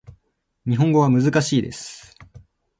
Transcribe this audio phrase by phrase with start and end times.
[0.65, 2.15] 日本語は難しいです